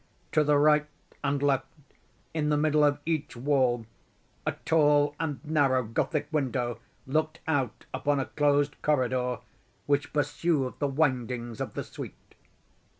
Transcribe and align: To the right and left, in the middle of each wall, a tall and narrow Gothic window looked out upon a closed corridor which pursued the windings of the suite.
To 0.31 0.43
the 0.43 0.57
right 0.57 0.87
and 1.23 1.43
left, 1.43 1.67
in 2.33 2.49
the 2.49 2.57
middle 2.57 2.83
of 2.83 2.97
each 3.05 3.35
wall, 3.37 3.85
a 4.47 4.53
tall 4.65 5.15
and 5.19 5.39
narrow 5.45 5.83
Gothic 5.83 6.27
window 6.31 6.79
looked 7.05 7.39
out 7.47 7.85
upon 7.93 8.19
a 8.19 8.25
closed 8.25 8.81
corridor 8.81 9.41
which 9.85 10.11
pursued 10.11 10.73
the 10.79 10.87
windings 10.87 11.61
of 11.61 11.75
the 11.75 11.83
suite. 11.83 12.15